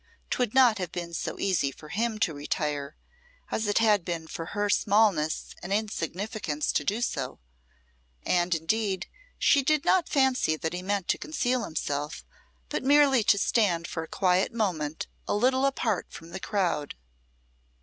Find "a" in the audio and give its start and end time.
14.01-14.07, 15.27-15.35